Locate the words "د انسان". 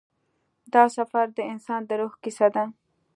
1.37-1.81